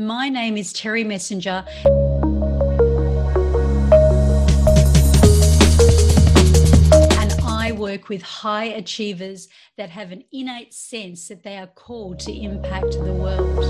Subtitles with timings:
[0.00, 1.62] My name is Terri Messenger.
[7.20, 12.18] And I work with high achievers that have an innate sense that they are called
[12.20, 13.62] to impact the world.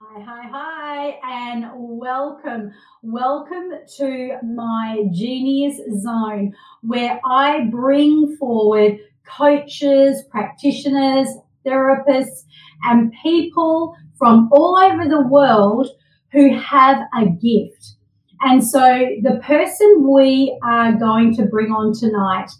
[0.00, 2.72] Hi, hi, hi, and welcome.
[3.02, 11.26] Welcome to my Genius Zone, where I bring forward coaches, practitioners,
[11.66, 12.44] therapists,
[12.84, 15.88] and people from all over the world
[16.30, 17.96] who have a gift.
[18.42, 18.80] And so
[19.22, 22.52] the person we are going to bring on tonight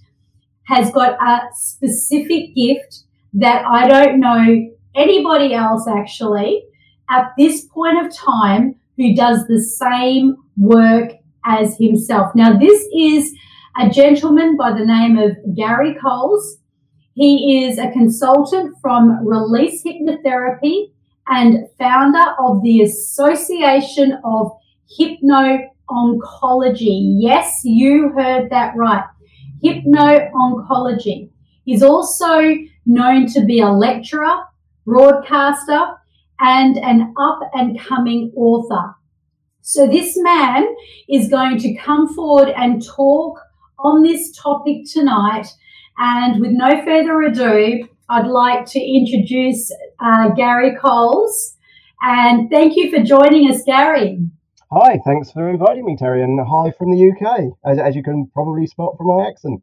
[0.64, 3.04] has got a specific gift
[3.34, 6.64] that I don't know anybody else actually
[7.10, 11.12] at this point of time who does the same work
[11.44, 12.34] as himself.
[12.34, 13.34] Now, this is
[13.76, 16.58] a gentleman by the name of Garry Coles.
[17.14, 20.92] He is a consultant from Release Hypnotherapy
[21.28, 24.52] and founder of the Association of
[24.96, 25.58] Hypno
[25.90, 27.16] Oncology.
[27.18, 29.04] Yes, you heard that right.
[29.62, 31.30] Hypno Oncology.
[31.64, 32.40] He's also
[32.86, 34.44] known to be a lecturer,
[34.84, 35.94] broadcaster,
[36.40, 38.94] and an up and coming author.
[39.62, 40.66] So this man
[41.08, 43.40] is going to come forward and talk
[43.78, 45.46] on this topic tonight.
[45.96, 51.56] And with no further ado, I'd like to introduce uh, Garry Coles.
[52.02, 54.18] And thank you for joining us, Garry.
[54.70, 58.26] Hi, thanks for inviting me, Terri, and hi from the UK, as, as you can
[58.34, 59.62] probably spot from my accent.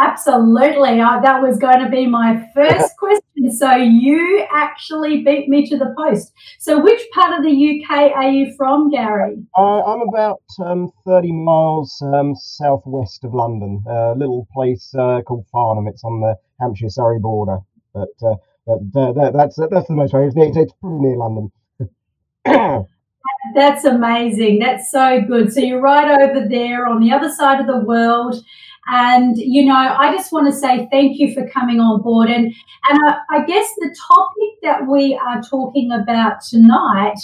[0.00, 0.98] Absolutely.
[0.98, 3.52] Uh, that was going to be my first question.
[3.52, 6.32] So you actually beat me to the post.
[6.58, 9.36] So which part of the UK are you from, Garry?
[9.58, 15.44] Uh, I'm about um, 30 miles um, southwest of London, a little place uh, called
[15.52, 15.86] Farnham.
[15.86, 17.58] It's on the Hampshire-Surrey border.
[17.92, 21.52] But, uh, but that, that's, that's the most It's, it's pretty near London.
[23.54, 24.58] That's amazing.
[24.58, 25.52] That's so good.
[25.52, 28.36] So you're right over there on the other side of the world.
[28.92, 32.28] And, you know, I just want to say thank you for coming on board.
[32.28, 37.20] And, and I, I guess the topic that we are talking about tonight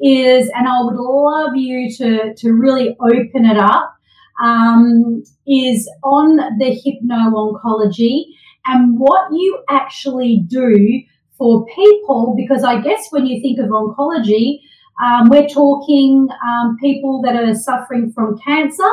[0.00, 3.94] is, and I would love you to, to really open it up,
[4.42, 8.24] um, is on the hypno-oncology
[8.64, 11.02] and what you actually do
[11.36, 12.34] for people.
[12.34, 14.60] Because I guess when you think of oncology,
[15.04, 18.90] um, we're talking um, people that are suffering from cancer,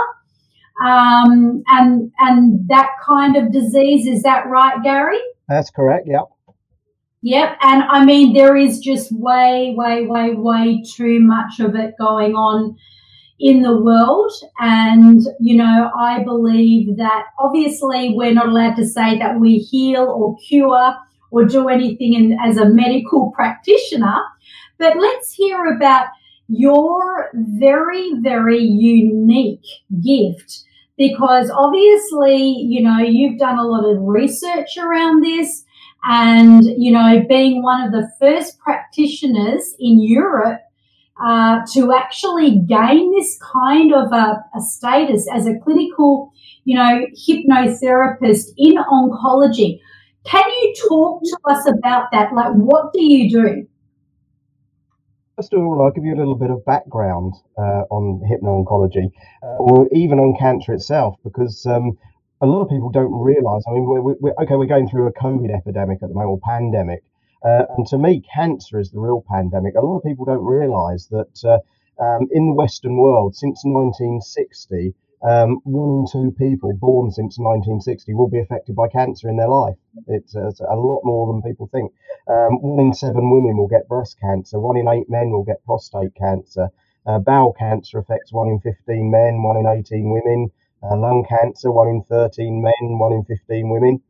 [0.83, 4.07] um, and and that kind of disease.
[4.07, 5.19] Is that right, Garry?
[5.47, 6.07] That's correct.
[6.07, 6.25] Yep.
[7.23, 7.57] Yep.
[7.61, 12.35] And I mean, there is just way, way, way, way too much of it going
[12.35, 12.77] on
[13.39, 14.31] in the world.
[14.59, 20.03] And, you know, I believe that obviously we're not allowed to say that we heal
[20.03, 20.95] or cure
[21.31, 24.17] or do anything in, as a medical practitioner.
[24.77, 26.07] But let's hear about
[26.47, 29.65] your very, very unique
[30.03, 30.63] gift
[30.97, 35.63] because obviously, you know, you've done a lot of research around this
[36.03, 40.61] and, you know, being one of the first practitioners in Europe
[41.23, 46.31] uh, to actually gain this kind of a, a status as a clinical,
[46.63, 49.79] you know, hypnotherapist in oncology.
[50.25, 52.33] Can you talk to us about that?
[52.33, 53.67] Like, what do you do?
[55.37, 59.11] First of all, I'll give you a little bit of background uh, on hypno-oncology,
[59.43, 61.95] uh, or even on cancer itself, because um,
[62.41, 63.63] a lot of people don't realise.
[63.67, 66.39] I mean, we're, we're, okay, we're going through a COVID epidemic at the moment, or
[66.39, 67.03] pandemic,
[67.45, 69.75] uh, and to me, cancer is the real pandemic.
[69.75, 71.59] A lot of people don't realise that uh,
[72.03, 78.13] um, in the Western world, since 1960, um, one in two people born since 1960
[78.13, 79.75] will be affected by cancer in their life.
[80.07, 81.91] It's, uh, it's a lot more than people think.
[82.27, 84.59] Um, one in seven women will get breast cancer.
[84.59, 86.69] One in eight men will get prostate cancer.
[87.05, 90.51] Uh, bowel cancer affects one in 15 men, one in 18 women.
[90.83, 94.01] Uh, lung cancer, one in 13 men, one in 15 women.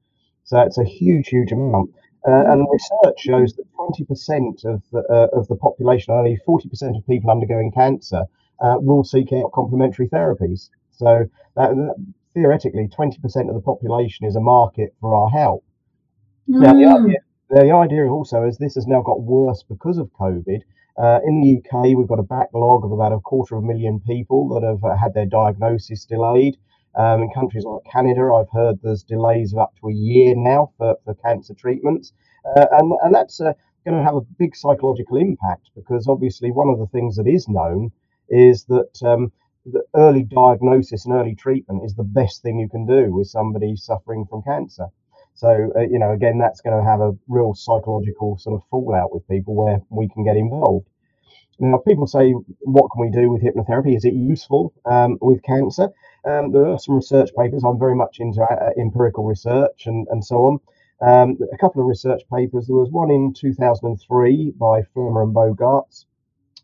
[0.43, 1.91] So it's a huge, huge amount.
[2.27, 7.07] Uh, and research shows that 20% of the, uh, of the population, only 40% of
[7.07, 8.25] people undergoing cancer,
[8.59, 10.69] uh, will seek out complementary therapies.
[10.97, 11.95] So that, that,
[12.33, 13.15] theoretically, 20%
[13.49, 15.63] of the population is a market for our help.
[16.49, 16.61] Mm.
[16.61, 17.05] Now, the hmm.
[17.05, 20.61] idea, the idea also is this has now got worse because of COVID.
[20.97, 23.99] Uh, in the UK, we've got a backlog of about a quarter of a million
[23.99, 26.57] people that have uh, had their diagnosis delayed.
[26.95, 30.71] Um, in countries like Canada, I've heard there's delays of up to a year now
[30.77, 32.13] for, for cancer treatments.
[32.43, 33.53] Uh, and, and that's uh,
[33.85, 37.47] going to have a big psychological impact because obviously one of the things that is
[37.47, 37.91] known
[38.29, 39.31] is that um,
[39.71, 43.75] the early diagnosis and early treatment is the best thing you can do with somebody
[43.75, 44.87] suffering from cancer.
[45.33, 49.13] So, uh, you know, again, that's going to have a real psychological sort of fallout
[49.13, 50.87] with people where we can get involved.
[51.59, 52.31] Now, people say,
[52.61, 53.95] what can we do with hypnotherapy?
[53.95, 55.89] Is it useful um, with cancer?
[56.25, 57.63] Um, there are some research papers.
[57.63, 60.59] I'm very much into uh, empirical research and, and so on.
[61.01, 62.67] Um, a couple of research papers.
[62.67, 66.05] There was one in 2003 by Flammer and Bongartz.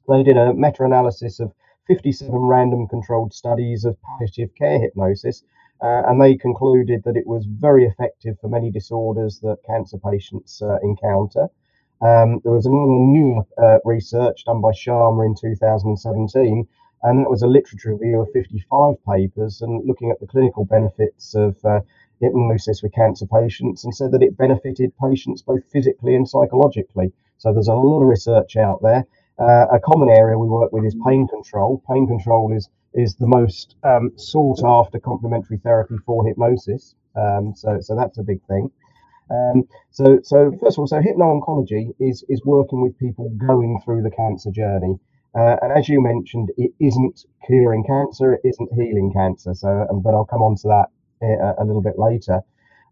[0.07, 1.53] They did a meta analysis of
[1.87, 5.43] 57 random controlled studies of palliative care hypnosis
[5.83, 10.61] uh, and they concluded that it was very effective for many disorders that cancer patients
[10.61, 11.49] uh, encounter.
[12.01, 16.67] Um, there was a new uh, research done by Sharma in 2017,
[17.03, 21.35] and that was a literature review of 55 papers and looking at the clinical benefits
[21.35, 21.81] of uh,
[22.21, 27.11] hypnosis with cancer patients and said that it benefited patients both physically and psychologically.
[27.37, 29.05] So there's a lot of research out there.
[29.39, 31.83] Uh, a common area we work with is pain control.
[31.89, 36.95] Pain control is is the most um, sought after complementary therapy for hypnosis.
[37.15, 38.69] Um, so, so that's a big thing.
[39.31, 44.03] Um, so, so first of all, so hypno-oncology is is working with people going through
[44.03, 44.99] the cancer journey,
[45.33, 49.53] uh, and as you mentioned, it isn't curing cancer, it isn't healing cancer.
[49.55, 50.87] So, um, but I'll come on to that
[51.23, 52.41] a, uh, a little bit later.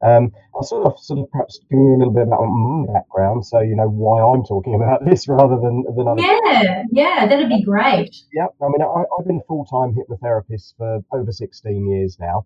[0.04, 3.46] Um, I'll sort of, sort of perhaps give you a little bit about my background,
[3.46, 6.22] so you know why I'm talking about this rather than than other.
[6.22, 8.16] Yeah, yeah, that'd be great.
[8.34, 12.46] Yeah, I mean, I, have been a full time hypnotherapist for over 16 years now.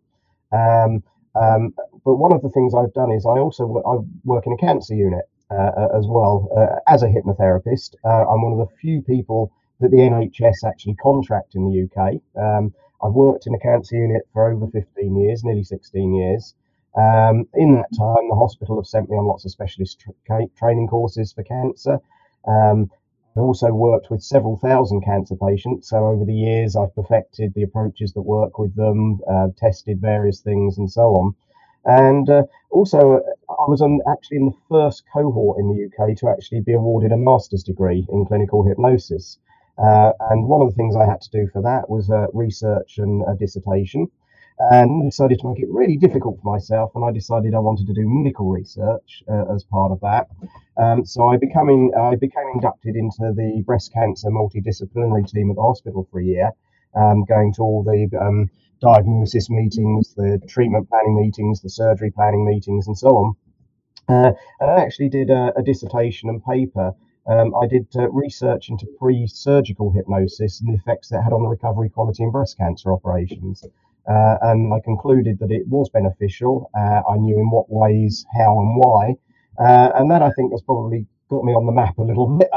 [0.52, 1.04] Um,
[1.36, 1.74] um,
[2.06, 4.58] but one of the things I've done is I also work, I work in a
[4.58, 7.96] cancer unit uh, as well uh, as a hypnotherapist.
[8.04, 12.22] Uh, I'm one of the few people that the NHS actually contract in the UK.
[12.38, 12.74] Um,
[13.04, 16.54] I've worked in a cancer unit for over 15 years, nearly 16 years.
[16.96, 20.88] Um, in that time, the hospital have sent me on lots of specialist tra- training
[20.88, 22.00] courses for cancer.
[22.48, 22.90] Um,
[23.36, 25.90] I've also worked with several thousand cancer patients.
[25.90, 30.40] So over the years, I've perfected the approaches that work with them, uh, tested various
[30.40, 31.36] things, and so on.
[31.84, 33.20] And uh, also,
[33.50, 37.12] I was on, actually in the first cohort in the UK to actually be awarded
[37.12, 39.38] a master's degree in clinical hypnosis.
[39.78, 42.98] Uh, and one of the things I had to do for that was uh, research
[42.98, 44.08] and a dissertation
[44.58, 46.92] and decided to make it really difficult for myself.
[46.96, 50.28] And I decided I wanted to do medical research uh, as part of that.
[50.78, 56.08] Um, so I I became inducted into the breast cancer multidisciplinary team at the hospital
[56.12, 56.52] for a year,
[56.96, 58.50] um, going to all the um,
[58.82, 63.36] diagnosis meetings, the treatment planning meetings, the surgery planning meetings, and so on.
[64.08, 66.94] Uh, and I actually did a, a dissertation and paper.
[67.28, 71.50] Um, I did uh, research into pre-surgical hypnosis and the effects that had on the
[71.50, 73.64] recovery quality in breast cancer operations.
[74.08, 76.70] Uh, and I concluded that it was beneficial.
[76.78, 79.16] Uh, I knew in what ways, how, and why.
[79.58, 82.50] Uh, and that I think has probably got me on the map a little bit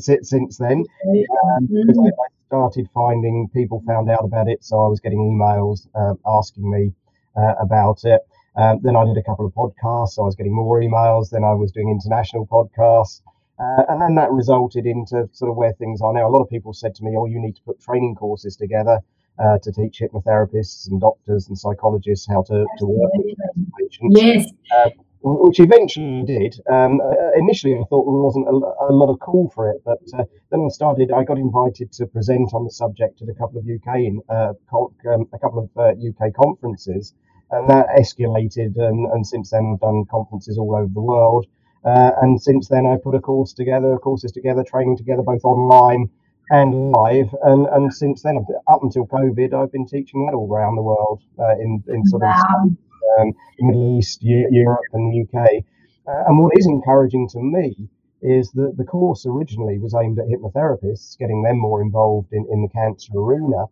[0.00, 0.84] since then.
[1.04, 5.18] Um, because I, I, started finding people found out about it, so I was getting
[5.18, 6.92] emails uh, asking me
[7.36, 8.20] uh, about it.
[8.56, 11.30] Um, then I did a couple of podcasts, so I was getting more emails.
[11.30, 13.22] Then I was doing international podcasts.
[13.58, 16.28] Uh, and then that resulted into sort of where things are now.
[16.28, 19.00] A lot of people said to me, "Oh, you need to put training courses together."
[19.38, 23.36] Uh, to teach hypnotherapists and doctors and psychologists how to, to work with
[23.78, 24.20] patients.
[24.20, 24.46] Yes.
[24.74, 24.90] Uh,
[25.26, 26.54] which eventually did.
[26.70, 29.98] Um, uh, initially, I thought there wasn't a, a, lot of call for it, but
[30.18, 31.10] uh, then I started.
[31.10, 34.52] I got invited to present on the subject at a couple of UK uh,
[35.10, 37.14] um, a couple of UK uh, conferences,
[37.50, 38.76] and that escalated.
[38.76, 41.46] And, and, since then, I've done conferences all over the world.
[41.84, 46.10] and since then, I put a course together, courses together, training together, both online
[46.50, 47.34] and live.
[47.42, 51.22] And, and since then, up until COVID, I've been teaching that all around the world
[51.38, 52.42] uh, in, in sort wow.
[52.64, 52.76] of
[53.20, 55.64] um, Middle East, Europe, and the UK.
[56.06, 57.88] Uh, and what is encouraging to me
[58.20, 62.62] is that the course originally was aimed at hypnotherapists, getting them more involved in, in
[62.62, 63.66] the cancer arena.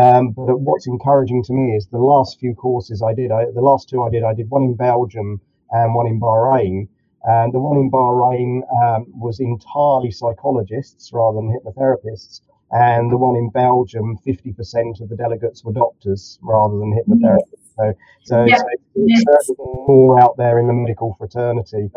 [0.00, 3.60] Um, but what's encouraging to me is the last few courses I did, I, the
[3.60, 6.88] last two I did, I did one in Belgium and one in Bahrain.
[7.24, 12.40] And the one in Bahrain um, was entirely psychologists rather than hypnotherapists.
[12.70, 17.68] And the one in Belgium, 50% of the delegates were doctors rather than hypnotherapists.
[17.76, 17.94] So,
[18.24, 18.56] so, yeah.
[18.56, 21.90] so it's more out there in the medical fraternity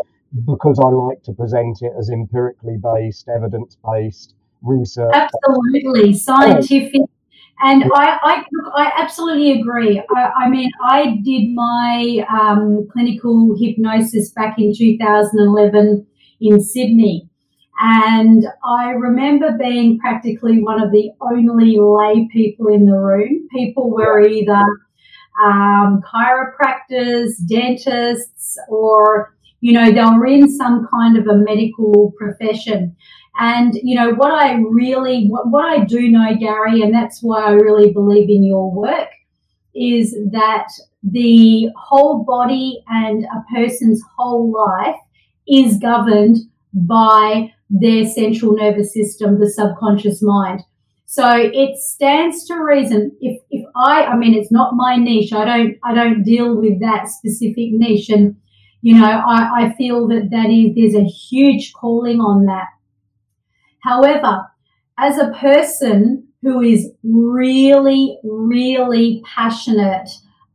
[0.45, 5.13] because I like to present it as empirically based, evidence based research.
[5.13, 7.01] Absolutely, scientific
[7.59, 10.01] and I, I, look, I absolutely agree.
[10.15, 16.07] I, I, mean, I did my um, clinical hypnosis back in 2011
[16.41, 17.29] in Sydney.
[17.79, 23.47] And I remember being practically one of the only lay people in the room.
[23.51, 24.63] People were either
[25.43, 32.95] um, chiropractors, dentists, or, you know, they were in some kind of a medical profession.
[33.39, 37.43] And, you know, what I really, what, what I do know, Garry, and that's why
[37.43, 39.09] I really believe in your work,
[39.73, 40.67] is that
[41.01, 44.99] the whole body and a person's whole life
[45.47, 46.37] is governed
[46.73, 50.61] by their central nervous system, the subconscious mind.
[51.05, 53.11] So it stands to reason.
[53.19, 55.33] If if I, I mean, it's not my niche.
[55.33, 58.37] I don't I don't deal with that specific niche, and
[58.81, 62.67] you know, I, I feel that that is there's a huge calling on that.
[63.83, 64.45] However,
[64.99, 70.09] as a person who is really, really passionate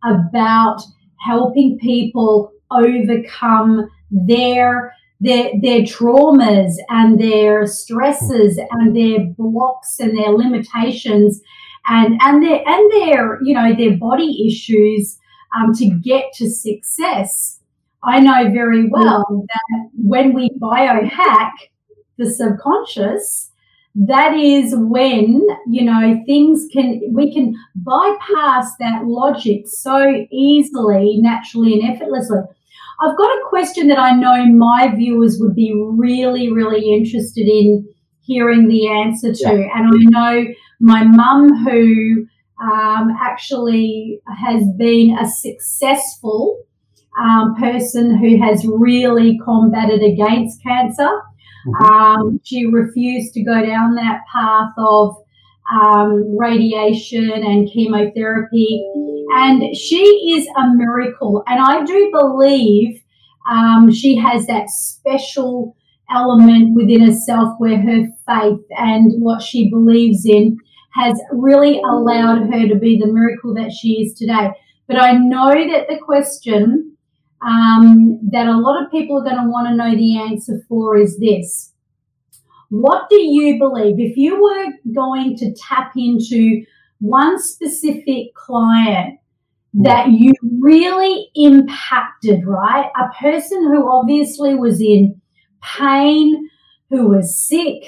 [0.04, 0.80] about
[1.21, 10.30] helping people overcome their their their traumas and their stresses and their blocks and their
[10.30, 11.40] limitations
[11.88, 15.18] and and their and their you know their body issues
[15.56, 17.61] um, to get to success.
[18.04, 21.52] I know very well that when we biohack
[22.18, 23.50] the subconscious,
[23.94, 31.80] that is when you know things can we can bypass that logic so easily naturally
[31.80, 32.40] and effortlessly.
[33.00, 37.88] I've got a question that i know my viewers would be really really interested in
[38.20, 39.42] hearing the answer to.
[39.42, 39.68] Yeah.
[39.75, 42.26] and i know my mum who
[42.61, 46.58] um, actually has been a successful
[47.18, 51.08] um, person who has really combated against cancer
[51.66, 51.85] Mm-hmm.
[51.85, 55.16] Um, she refused to go down that path of
[55.73, 58.85] um, radiation and chemotherapy.
[59.35, 60.02] And she
[60.37, 61.42] is a miracle.
[61.46, 63.02] And I do believe
[63.50, 65.76] um, she has that special
[66.11, 70.58] element within herself where her faith and what she believes in
[70.94, 74.50] has really allowed her to be the miracle that she is today.
[74.87, 76.95] But I know that the question
[77.46, 80.96] um, that a lot of people are going to want to know the answer for
[80.96, 81.72] is this.
[82.70, 84.00] What do you believe?
[84.00, 86.64] If you were going to tap into
[86.98, 89.20] one specific client
[89.74, 92.90] that you really impacted, right?
[92.96, 95.20] A person who obviously was in
[95.62, 96.48] pain,
[96.90, 97.84] who was sick,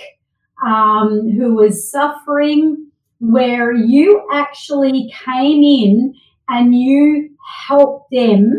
[0.65, 6.15] um, who was suffering, where you actually came in
[6.49, 7.31] and you
[7.67, 8.57] helped them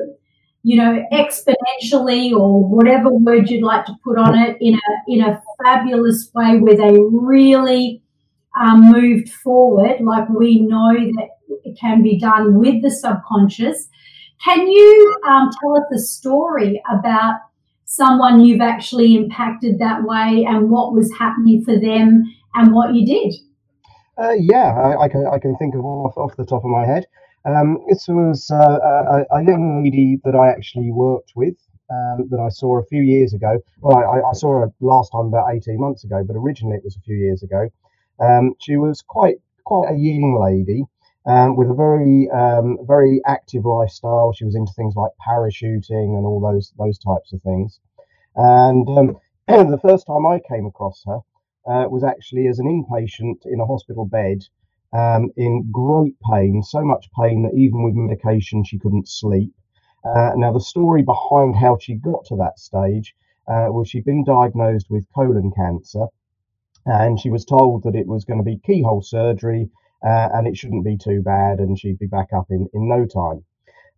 [0.69, 5.19] you know, exponentially or whatever word you'd like to put on it in a in
[5.19, 8.03] a fabulous way where they really
[8.55, 11.29] um, moved forward, like we know that
[11.65, 13.87] it can be done with the subconscious.
[14.45, 17.39] Can you um, tell us a story about
[17.85, 23.07] someone you've actually impacted that way and what was happening for them and what you
[23.07, 23.33] did?
[24.21, 26.85] Uh, yeah, I, I, can I can think of off off the top of my
[26.85, 27.07] head.
[27.45, 31.55] Um, this was uh, a, a, young lady that I actually worked with
[31.89, 33.59] um, that I saw a few years ago.
[33.79, 36.97] Well, I, I, saw her last time about 18 months ago, but originally it was
[36.97, 37.69] a few years ago.
[38.19, 40.83] Um, she was quite quite a young lady
[41.25, 44.33] um, with a very um, very active lifestyle.
[44.33, 47.79] She was into things like parachuting and all those those types of things.
[48.35, 49.17] And um,
[49.47, 51.19] the first time I came across her
[51.65, 54.43] uh, was actually as an inpatient in a hospital bed
[54.93, 59.53] um, in great pain, so much pain that even with medication she couldn't sleep.
[60.03, 63.15] Uh, now, the story behind how she got to that stage
[63.47, 66.05] uh, was she'd been diagnosed with colon cancer
[66.85, 69.69] and she was told that it was going to be keyhole surgery
[70.03, 73.05] uh, and it shouldn't be too bad and she'd be back up in, in no
[73.05, 73.43] time.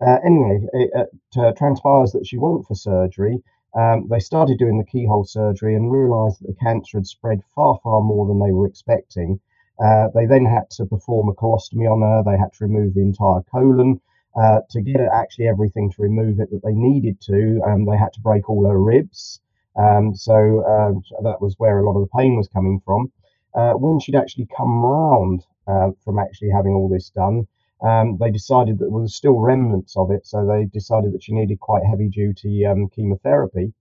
[0.05, 3.43] Uh, anyway, it uh, transpires that she went for surgery.
[3.77, 7.79] Um, they started doing the keyhole surgery and realized that the cancer had spread far,
[7.83, 9.39] far more than they were expecting.
[9.83, 12.23] Uh, they then had to perform a colostomy on her.
[12.23, 13.99] They had to remove the entire colon.
[14.33, 18.13] Uh, to get actually everything to remove it that they needed to, um, they had
[18.13, 19.41] to break all her ribs.
[19.75, 23.11] Um, so um, that was where a lot of the pain was coming from.
[23.53, 27.45] Uh, when she'd actually come round uh, from actually having all this done,
[27.81, 30.25] um, they decided that there was still remnants of it.
[30.25, 33.73] So they decided that she needed quite heavy duty um, chemotherapy.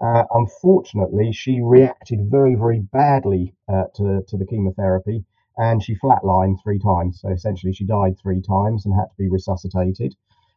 [0.00, 5.24] Uh, unfortunately, she reacted very, very badly uh, to, to the chemotherapy
[5.56, 7.20] and she flatlined three times.
[7.20, 10.14] So essentially, she died three times and had to be resuscitated.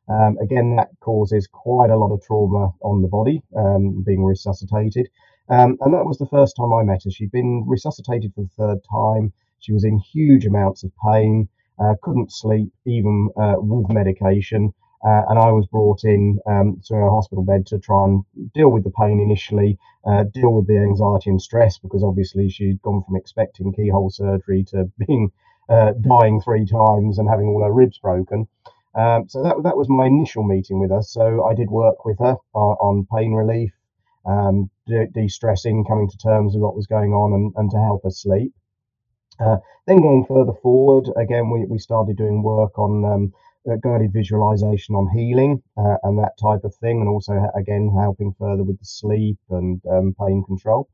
[0.08, 5.10] Um, again, that causes quite a lot of trauma on the body, um, being resuscitated.
[5.50, 7.12] Um, and that was the first time I met her.
[7.12, 9.34] She'd been resuscitated for the third time.
[9.60, 11.50] She was in huge amounts of pain,
[11.80, 14.74] uh, couldn't sleep even uh, with medication.
[15.05, 18.69] Uh, and I was brought in um, to a hospital bed to try and deal
[18.71, 23.03] with the pain initially, uh, deal with the anxiety and stress because obviously she'd gone
[23.05, 25.31] from expecting keyhole surgery to being
[25.69, 28.47] uh, dying three times and having all her ribs broken.
[28.95, 31.03] Um, so that that was my initial meeting with her.
[31.03, 33.71] So I did work with her on pain relief.
[34.25, 38.03] um, de stressing, coming to terms with what was going on, and, and to help
[38.03, 38.53] her sleep.
[39.39, 39.57] Uh,
[39.88, 43.45] then going further forward, again, we, we started doing work on um, uh,
[43.84, 48.63] guided visualization on healing uh, and that type of thing, and also again helping further
[48.63, 50.88] with the sleep and um, pain control.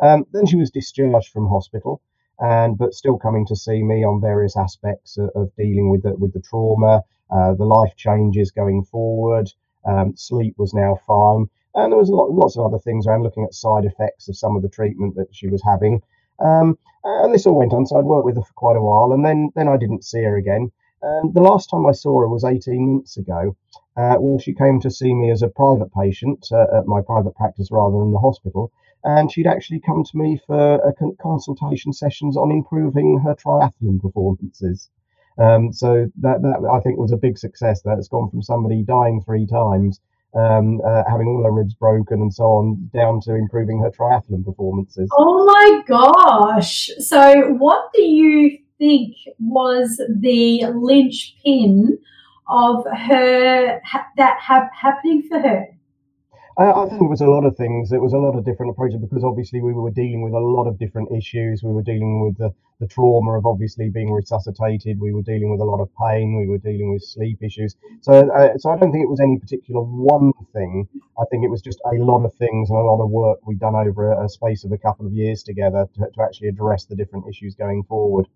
[0.00, 2.00] Um, then she was discharged from hospital,
[2.38, 6.14] and but still coming to see me on various aspects of, of dealing with the,
[6.16, 9.50] with the trauma, uh, the life changes going forward.
[9.84, 13.44] Um, sleep was now fine, and there was lot, lots of other things around looking
[13.44, 16.02] at side effects of some of the treatment that she was having.
[16.38, 19.12] Um, and this all went on, so I'd worked with her for quite a while,
[19.12, 20.70] and then then I didn't see her again.
[21.02, 23.56] And the last time I saw her was 18 months ago,
[23.96, 27.34] uh, when she came to see me as a private patient uh, at my private
[27.34, 28.72] practice rather than the hospital.
[29.04, 30.80] And she'd actually come to me for
[31.20, 34.90] consultation sessions on improving her triathlon performances.
[35.38, 37.82] Um, so that, that I think was a big success.
[37.82, 40.00] That it's gone from somebody dying three times,
[40.34, 44.44] um, uh, having all her ribs broken and so on, down to improving her triathlon
[44.44, 45.08] performances.
[45.16, 46.90] Oh my gosh!
[46.98, 51.98] So what do you think was the linchpin
[52.48, 53.80] of her
[54.16, 55.66] that ha- happening for her?
[56.58, 57.92] I, I, think it was a lot of things.
[57.92, 60.66] It was a lot of different approaches because obviously we were dealing with a lot
[60.66, 61.62] of different issues.
[61.62, 64.98] We were dealing with the, the trauma of obviously being resuscitated.
[64.98, 66.36] We were dealing with a lot of pain.
[66.36, 67.76] We were dealing with sleep issues.
[68.00, 70.88] So, uh, so I don't think it was any particular one thing.
[71.16, 73.60] I think it was just a lot of things and a lot of work we'd
[73.60, 76.86] done over a, a space of a couple of years together to, to actually address
[76.86, 78.26] the different issues going forward.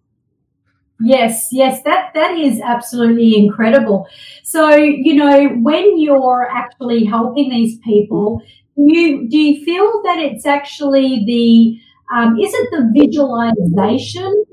[1.04, 4.06] Yes, yes, that that is absolutely incredible.
[4.44, 8.42] So, you know, when you're actually helping these people,
[8.76, 11.80] you do you feel that it's actually the
[12.14, 14.44] um, is it the visualization?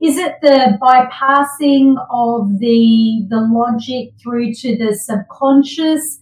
[0.00, 6.20] Is it the bypassing of the the logic through to the subconscious?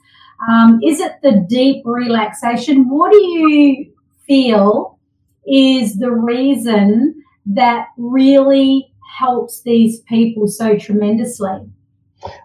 [0.48, 2.88] Um, is it the deep relaxation?
[2.88, 3.92] What do you
[4.26, 4.98] feel
[5.46, 11.60] is the reason that really helps these people so tremendously?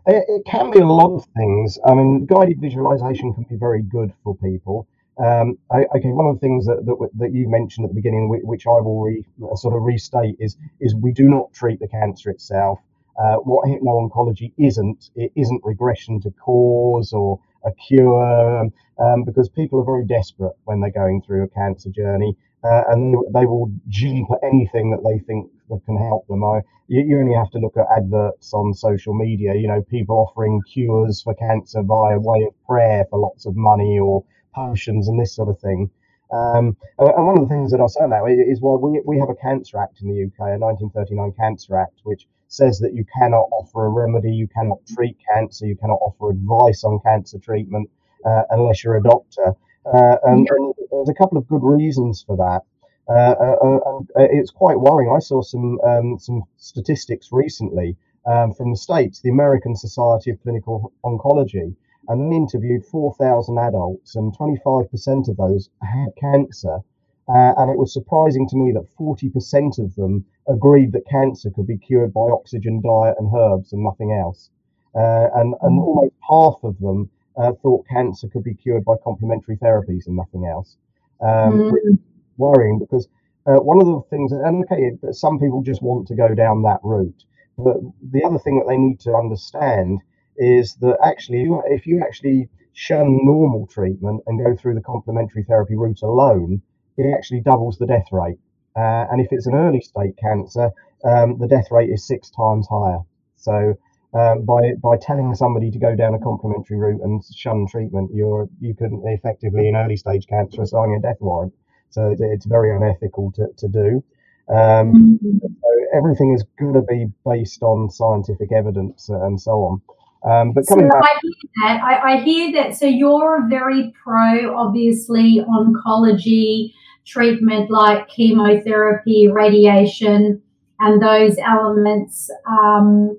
[0.08, 1.78] It, it, can be a lot of things.
[1.86, 4.88] I mean, guided visualization can be very good for people.
[5.18, 8.30] Um, I, okay, one of the things that, that, that you mentioned at the beginning,
[8.30, 12.30] which I will re, sort of restate, is is we do not treat the cancer
[12.30, 12.80] itself.
[13.18, 19.80] Uh, what hypno-oncology isn't, it isn't regression to cause or a cure, um because people
[19.80, 22.36] are very desperate when they're going through a cancer journey,
[22.66, 26.44] uh, and they will jump at anything that they think that can help them.
[26.44, 29.54] I, you, you, only have to look at adverts on social media.
[29.56, 34.00] You know, people offering cures for cancer via way of prayer for lots of money
[34.00, 34.24] or
[34.54, 35.90] potions and this sort of thing.
[36.32, 39.30] Um, and one of the things that I say now is why we, we have
[39.30, 43.48] a Cancer Act in the UK, a 1939 Cancer Act, which says that you cannot
[43.52, 47.90] offer a remedy, you cannot treat cancer, you cannot offer advice on cancer treatment
[48.26, 49.54] uh, unless you're a doctor.
[49.86, 52.62] Uh, and, and, there's a couple of good reasons for that.
[53.08, 55.12] Uh, uh, uh, uh, it's quite worrying.
[55.16, 60.42] I saw some um, some statistics recently um, from the states, the American Society of
[60.42, 61.76] Clinical Oncology,
[62.08, 66.80] and they interviewed 4,000 adults, and 25% of those had cancer.
[67.28, 71.66] Uh, and it was surprising to me that 40% of them agreed that cancer could
[71.66, 74.50] be cured by oxygen diet and herbs and nothing else.
[74.94, 75.84] Uh, and, and mm.
[75.84, 80.46] almost half of them uh, thought cancer could be cured by complementary therapies and nothing
[80.46, 80.78] else.
[81.22, 81.98] Um, mm
[82.38, 83.08] worrying because
[83.48, 86.80] uh, one of the things, and okay, some people just want to go down that
[86.84, 87.24] route,
[87.58, 87.78] but
[88.12, 90.02] the other thing that they need to understand
[90.38, 95.76] is that actually, if you actually shun normal treatment and go through the complementary therapy
[95.76, 96.62] route alone,
[96.98, 98.40] it actually doubles the death rate.
[98.76, 100.70] Uh, and if it's an early state cancer,
[101.06, 103.00] um, the death rate is six times higher.
[103.38, 103.76] So
[104.16, 108.48] um, by by telling somebody to go down a complementary route and shun treatment, you're
[108.62, 111.54] you can effectively in early stage cancer assign a death warrant.
[111.90, 114.04] So it's very unethical to, to do.
[114.50, 115.38] Um, mm-hmm.
[115.40, 119.82] so everything is going to be based on scientific evidence and so on.
[120.30, 121.84] Um, but coming so back, I hear that.
[121.84, 122.76] I, I, hear that.
[122.76, 126.74] So you're very pro, obviously, oncology
[127.06, 130.42] treatment like chemotherapy, radiation,
[130.80, 132.32] and those elements.
[132.48, 133.18] Um,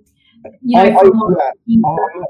[0.63, 1.81] you know, I, I, yeah,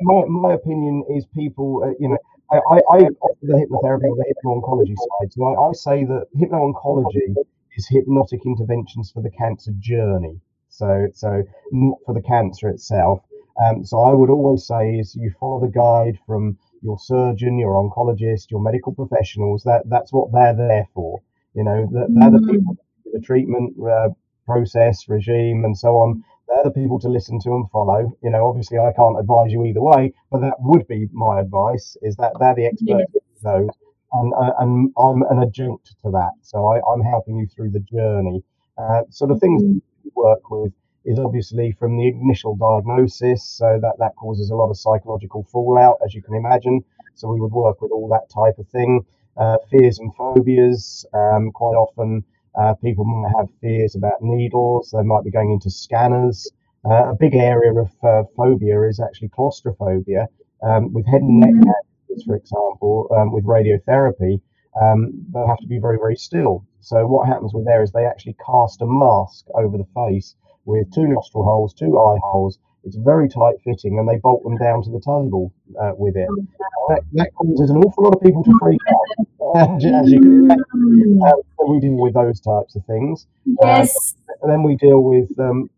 [0.02, 2.18] my, my opinion is people, uh, you know,
[2.50, 5.32] I, I, I offer the hypnotherapy or the hypno-oncology side.
[5.32, 7.34] So I, I say that hypno-oncology
[7.76, 10.40] is hypnotic interventions for the cancer journey.
[10.68, 13.20] So, so not for the cancer itself.
[13.64, 17.72] Um, so I would always say is you follow the guide from your surgeon, your
[17.72, 19.62] oncologist, your medical professionals.
[19.64, 21.22] That that's what they're there for.
[21.54, 22.50] You know, they're, they're the mm-hmm.
[22.50, 22.76] people
[23.12, 24.10] the treatment uh,
[24.44, 28.16] process, regime, and so on they're the people to listen to and follow.
[28.22, 31.96] You know, obviously, I can't advise you either way, but that would be my advice:
[32.02, 33.20] is that they're the experts, yeah.
[33.42, 33.70] those,
[34.12, 36.32] and, uh, and I'm an adjunct to that.
[36.42, 38.42] So I, am helping you through the journey.
[38.78, 39.78] Uh, so the things mm-hmm.
[40.04, 40.72] we work with
[41.04, 45.98] is obviously from the initial diagnosis, so that that causes a lot of psychological fallout,
[46.04, 46.84] as you can imagine.
[47.14, 49.04] So we would work with all that type of thing.
[49.36, 51.04] Uh, fears and phobias.
[51.12, 52.24] Um, quite often,
[52.56, 54.90] uh, people might have fears about needles.
[54.96, 56.50] They might be going into scanners.
[56.84, 60.28] Uh, a big area of uh, phobia is actually claustrophobia.
[60.62, 61.70] Um, with head and neck mm-hmm.
[62.08, 64.40] cancers, for example, um, with radiotherapy,
[64.80, 66.64] um, they have to be very, very still.
[66.80, 70.92] So what happens with there is they actually cast a mask over the face with
[70.92, 72.58] two nostril holes, two eye holes.
[72.84, 76.28] It's very tight fitting, and they bolt them down to the table uh, with it.
[76.30, 80.50] Oh, that, that, causes an awful lot of people to freak out, as you can
[80.50, 81.20] imagine.
[81.24, 83.26] Uh, we deal with those types of things.
[83.62, 84.14] Yes.
[84.28, 85.70] Uh, and then we deal with um,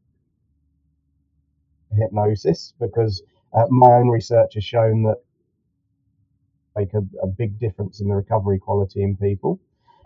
[1.96, 5.16] hypnosis because uh, my own research has shown that
[6.76, 9.58] make a, a, big difference in the recovery quality in people.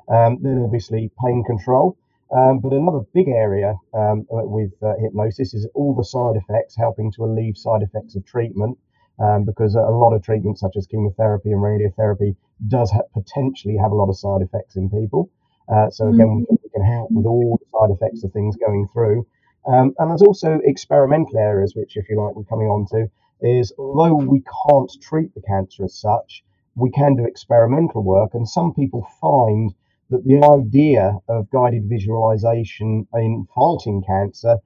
[0.09, 1.96] Um, then obviously pain control.
[2.35, 7.12] Um, but another big area um, with uh, hypnosis is all the side effects, helping
[7.12, 8.79] to alleviate side effects of treatment,
[9.22, 12.35] um, because a lot of treatments, such as chemotherapy and radiotherapy,
[12.66, 15.30] does ha- potentially have a lot of side effects in people.
[15.68, 16.38] Uh, so again, mm-hmm.
[16.40, 19.26] we, can, we, can, help with all the side effects of things going through.
[19.66, 23.08] Um, and there's also experimental areas, which, if you like, we're coming on to,
[23.40, 26.42] is although we can't treat the cancer as such,
[26.74, 29.72] we can do experimental work, and some people find
[30.11, 34.58] that the idea of guided visualization in fighting cancer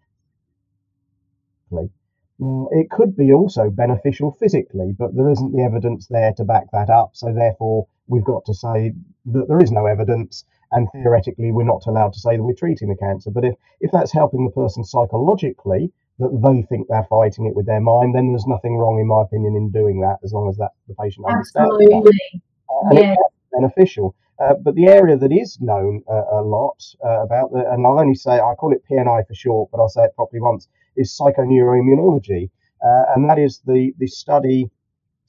[2.39, 6.91] it could be also beneficial physically, but there isn't the evidence there to back that
[6.91, 7.11] up.
[7.15, 8.93] So therefore, we've got to say
[9.27, 12.89] that there is no evidence, and theoretically, we're not allowed to say that we're treating
[12.89, 13.31] the cancer.
[13.31, 17.67] But if if that's helping the person psychologically, that they think they're fighting it with
[17.67, 20.57] their mind, then there's nothing wrong, in my opinion, in doing that, as long as
[20.57, 21.71] that the patient understands.
[21.73, 22.21] Absolutely.
[22.69, 23.23] Uh, and it's
[23.53, 24.15] beneficial.
[24.39, 27.99] Uh, but the area that is known uh, a lot uh, about, the, and I'll
[27.99, 31.17] only say, I call it PNI for short, but I'll say it properly once, is
[31.19, 32.51] psychoneuroimmunology.
[32.85, 34.71] Uh, and that is the, the study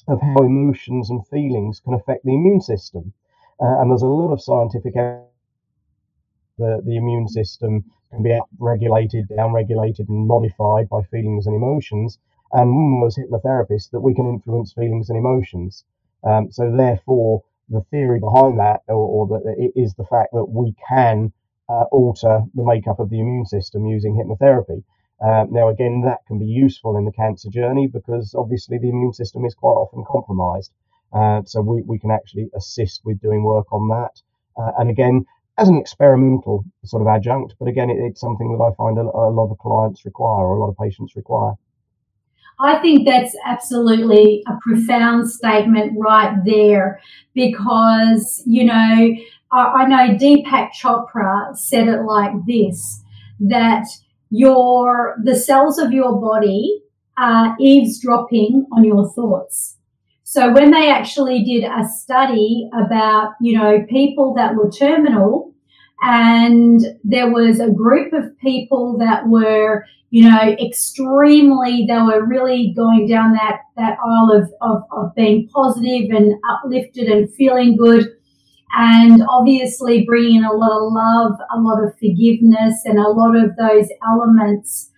[0.07, 3.13] of how emotions and feelings can affect the immune system.
[3.61, 5.27] Uh, and there's a lot of scientific evidence
[6.57, 12.19] that the immune system can be regulated, downregulated, and modified by feelings and emotions.
[12.53, 15.83] And as hypnotherapists, that we can influence feelings and emotions.
[16.23, 20.45] Um, so therefore, the theory behind that, or, or that it is the fact that
[20.45, 21.33] we can
[21.69, 24.83] uh, alter the makeup of the immune system using hypnotherapy.
[25.19, 29.13] Um, now, again, that can be useful in the cancer journey because obviously the immune
[29.13, 30.71] system is quite often compromised.
[31.11, 34.21] Uh, so we, we can actually assist with doing work on that.
[34.61, 35.25] Uh, and again,
[35.57, 39.01] as an experimental sort of adjunct, but again, it, it's something that I find a,
[39.01, 41.53] a lot of clients require, or a lot of patients require.
[42.59, 46.99] I think that's absolutely a profound statement right there
[47.35, 49.15] because, you know,
[49.51, 53.03] I, I, know Deepak Chopra said it like this
[53.39, 53.85] that
[54.29, 56.81] your the cells of your body
[57.17, 59.77] are eavesdropping on your thoughts.
[60.23, 65.53] So when they actually did a study about, you know, people that were terminal
[66.01, 72.73] and there was a group of people that were, you know, extremely, they were really
[72.75, 78.16] going down that, that aisle of, of, of being positive and uplifted and feeling good.
[78.73, 83.35] And obviously bringing in a lot of love, a lot of forgiveness and a lot
[83.35, 84.91] of those elements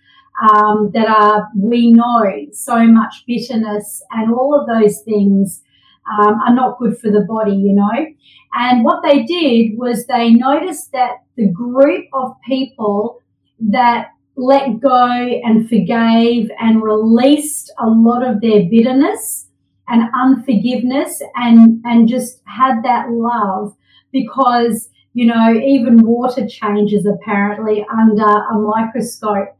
[0.50, 5.62] um, that are, we know, so much bitterness and all of those things
[6.10, 8.06] um, are not good for the body, you know.
[8.54, 13.22] And what they did was they noticed that the group of people
[13.60, 19.46] that let go and forgave and released a lot of their bitterness
[19.90, 23.76] and unforgiveness and, and just had that love
[24.12, 29.56] because, you know, even water changes apparently under a microscope.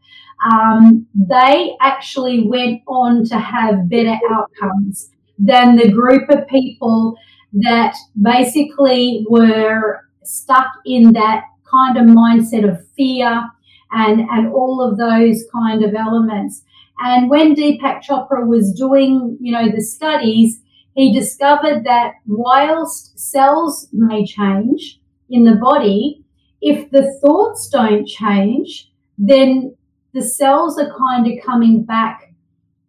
[0.50, 7.16] Um, they actually went on to have better outcomes than the group of people
[7.52, 13.48] that basically were stuck in that kind of mindset of fear
[13.92, 16.62] and, and all of those kind of elements.
[17.00, 20.60] And when Deepak Chopra was doing, you know, the studies,
[20.94, 26.24] he discovered that whilst cells may change in the body,
[26.60, 29.74] if the thoughts don't change, then
[30.12, 32.34] the cells are kind of coming back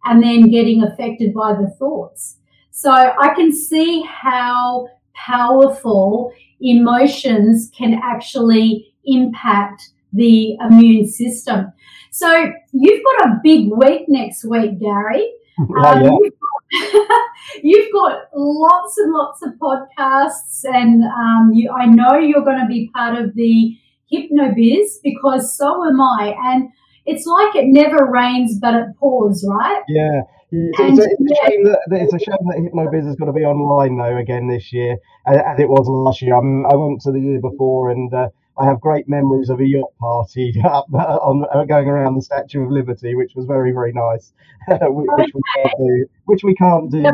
[0.04, 2.36] and then getting affected by the thoughts.
[2.70, 11.72] So I can see how powerful emotions can actually impact the immune system.
[12.12, 15.32] So you've got a big week next week, Garry.
[15.58, 16.16] Um, yeah.
[16.18, 17.20] You've got
[17.62, 22.66] you've got lots and lots of podcasts, and um, you, I know you're going to
[22.66, 23.76] be part of the
[24.10, 26.34] HypnoBiz because so am I.
[26.42, 26.70] And
[27.04, 29.82] it's like it never rains, but it pours, right?
[29.88, 30.22] Yeah.
[30.50, 33.38] It's, it's, a, it's, a, shame that, it's a shame that HypnoBiz is going to
[33.38, 34.96] be online though again this year,
[35.26, 36.34] as it was last year.
[36.34, 39.66] I'm, i went to the year before, and uh, I have great memories of a
[39.66, 43.92] yacht party up on uh, going around the Statue of Liberty, which was very very
[43.92, 44.32] nice,
[44.68, 47.04] which, we can't do, which we can't do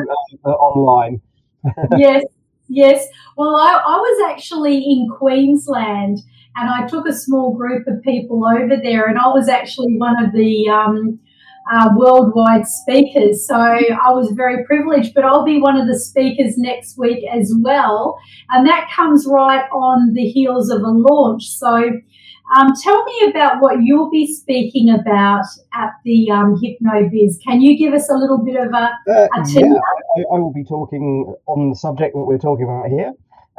[0.45, 1.21] uh, online.
[1.97, 2.25] yes,
[2.69, 3.07] yes.
[3.37, 6.19] Well, I, I was actually in Queensland
[6.57, 10.23] and I took a small group of people over there, and I was actually one
[10.23, 11.21] of the um,
[11.73, 13.47] uh, worldwide speakers.
[13.47, 17.55] So I was very privileged, but I'll be one of the speakers next week as
[17.59, 18.19] well.
[18.51, 21.49] And that comes right on the heels of a launch.
[21.49, 21.91] So
[22.57, 27.43] um, tell me about what you'll be speaking about at the um, HypnoBiz.
[27.45, 30.53] Can you give us a little bit of a, uh, a yeah, I, I, will
[30.53, 33.13] be talking on the subject that we're talking about here,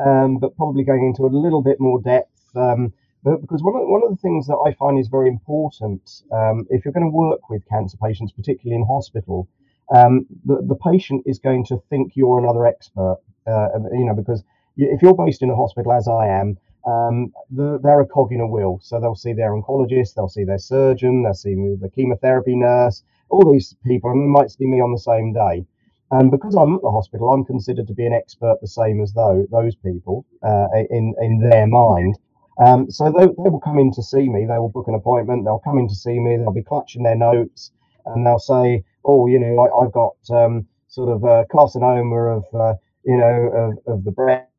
[0.04, 2.92] um, but probably going into a little bit more depth um,
[3.24, 6.66] but because one of, one of the things that I find is very important, um,
[6.70, 9.48] if you're going to work with cancer patients, particularly in hospital,
[9.94, 13.18] um, the, the patient is going to think you're another expert.
[13.48, 14.44] Uh, you know, because
[14.78, 18.40] if you're based in a hospital, as I am, um, the, they're a cog in
[18.40, 18.80] a wheel.
[18.82, 23.52] So they'll see their oncologist, they'll see their surgeon, they'll see the chemotherapy nurse, all
[23.52, 25.66] these people, and they might see me on the same day.
[26.12, 29.14] And because I'm at the hospital, I'm considered to be an expert the same as
[29.14, 32.18] those, those people uh, in, in their mind.
[32.64, 34.46] Um, so they, they will come in to see me.
[34.46, 35.46] They will book an appointment.
[35.46, 36.38] They'll come in to see me.
[36.38, 37.72] They'll be clutching their notes
[38.06, 42.46] and they'll say, "Oh, you know, I, have got um, sort of a carcinoma of,
[42.54, 44.50] uh, you know, of, of the breast."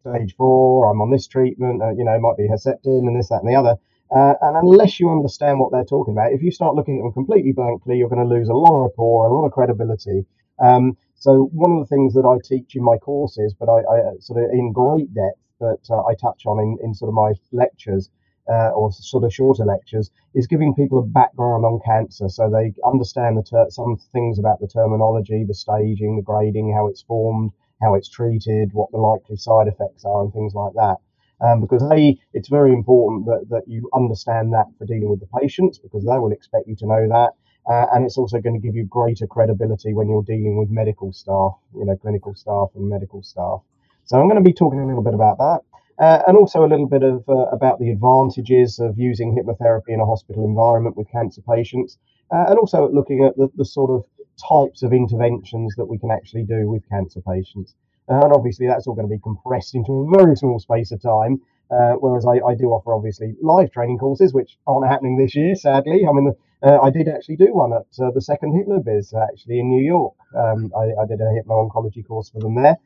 [0.00, 3.28] Stage four, I'm on this treatment, uh, you know, it might be Herceptin and this,
[3.28, 3.76] that, and the other.
[4.10, 7.12] Uh, and unless you understand what they're talking about, if you start looking at them
[7.12, 10.24] completely blankly, you're going to lose a lot of rapport, a lot of credibility.
[10.58, 14.16] Um, so one of the things that I teach in my courses, but I, I
[14.20, 17.32] sort of in great depth, that uh, I touch on in, in sort of my
[17.52, 18.10] lectures
[18.48, 22.72] uh, or sort of shorter lectures is giving people a background on cancer so they
[22.84, 27.52] understand the ter- some things about the terminology, the staging, the grading, how it's formed,
[27.80, 30.96] how it's treated, what the likely side effects are, and things like that.
[31.40, 35.38] Um, because a, it's very important that, that you understand that for dealing with the
[35.40, 37.30] patients because they will expect you to know that.
[37.70, 41.12] Uh, and it's also going to give you greater credibility when you're dealing with medical
[41.12, 43.60] staff, you know, clinical staff and medical staff.
[44.04, 45.60] So I'm going to be talking a little bit about that.
[46.00, 50.00] Uh, and also a little bit of uh, about the advantages of using hypnotherapy in
[50.00, 51.98] a hospital environment with cancer patients,
[52.32, 54.02] uh, and also looking at the, the, sort of
[54.40, 57.74] types of interventions that we can actually do with cancer patients.
[58.08, 61.02] Uh, and obviously, that's all going to be compressed into a very small space of
[61.02, 61.38] time.
[61.70, 65.54] Uh, whereas I, I, do offer obviously live training courses, which aren't happening this year,
[65.54, 66.04] sadly.
[66.08, 66.32] I mean,
[66.62, 70.14] uh, I did actually do one at the second HypnoBiz actually in New York.
[70.36, 72.76] Um, I, I, did a hypno oncology course for them there.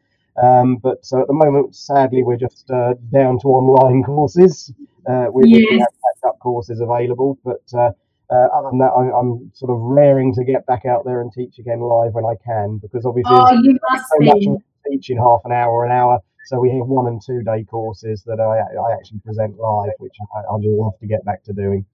[0.43, 4.73] Um, but so at the moment, sadly, we're just uh, down to online courses.
[5.09, 5.71] Uh, we, yes.
[5.71, 5.89] we have
[6.27, 7.91] up courses available, but uh,
[8.31, 11.31] uh, other than that, I, am sort of raring to get back out there and
[11.33, 15.43] teach again live when I can, because obviously oh, you must so much teaching half
[15.45, 16.19] an hour, or an hour.
[16.47, 20.17] So we have one and two day courses that I, I actually present live, which
[20.35, 21.87] I, I'd love to get back to doing.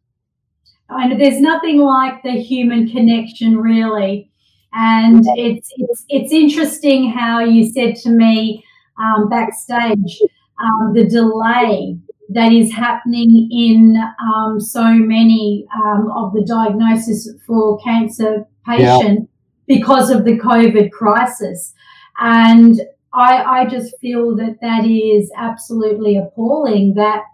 [0.88, 4.29] And there's nothing like the human connection, really.
[4.72, 8.64] And it's, it's, it's interesting how you said to me
[8.98, 10.20] um, backstage
[10.62, 17.78] um, the delay that is happening in um, so many um, of the diagnosis for
[17.80, 19.28] cancer patients
[19.66, 19.76] yeah.
[19.76, 21.74] because of the COVID crisis.
[22.20, 22.80] And
[23.12, 27.24] I, I just feel that that is absolutely appalling that,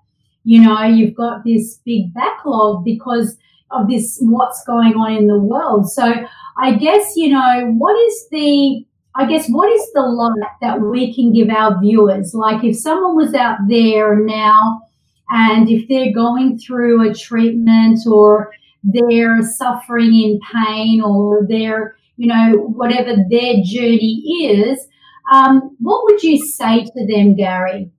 [0.45, 3.37] you know, you've got this big backlog because
[3.71, 5.91] of this, what's going on in the world.
[5.91, 6.15] So
[6.59, 11.15] I guess, you know, what is the, I guess, what is the light that we
[11.15, 12.35] can give our viewers?
[12.35, 14.83] Like if someone was out there now
[15.31, 18.53] and if they're going through a treatment or
[18.85, 24.87] they're suffering in pain or they're, you know, whatever their journey is,
[25.33, 27.91] um, what would you say to them, Garry?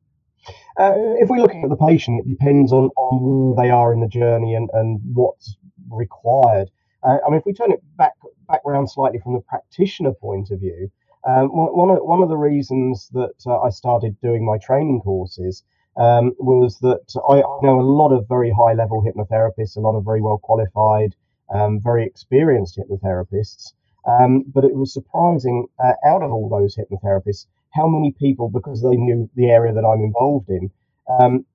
[0.80, 4.00] Uh, if we're looking at the patient, it depends on, on where they are in
[4.00, 5.57] the journey and, and what's
[5.90, 6.70] required.
[7.04, 8.14] Uh, I mean, if we turn it back
[8.48, 10.90] back around slightly from the practitioner point of view,
[11.28, 15.64] um, one, of, one of the reasons that uh, I started doing my training courses
[15.98, 19.98] um, was that I, I, know a lot of very high level hypnotherapists, a lot
[19.98, 21.16] of very well qualified,
[21.54, 23.74] um, very experienced hypnotherapists.
[24.06, 28.82] Um, but it was surprising uh, out of all those hypnotherapists how many people, because
[28.82, 30.72] they knew the area that I'm involved in,
[31.08, 31.46] um,